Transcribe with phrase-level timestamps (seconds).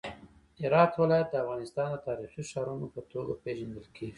[0.61, 4.09] هرات ولایت د افغانستان د تاریخي ښارونو په توګه پیژندل کیږي.